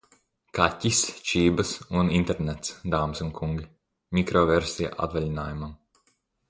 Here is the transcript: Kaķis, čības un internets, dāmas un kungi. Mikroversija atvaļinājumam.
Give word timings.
Kaķis, 0.59 1.01
čības 1.31 1.73
un 2.01 2.09
internets, 2.21 2.73
dāmas 2.95 3.23
un 3.27 3.31
kungi. 3.39 3.69
Mikroversija 4.21 4.95
atvaļinājumam. 5.07 5.81